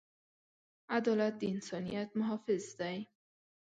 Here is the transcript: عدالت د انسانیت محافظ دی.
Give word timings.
عدالت 0.97 1.33
د 1.39 1.41
انسانیت 1.53 2.09
محافظ 2.19 2.63
دی. 2.79 2.97